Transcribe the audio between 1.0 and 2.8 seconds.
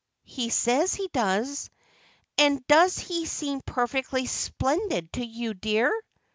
does." "And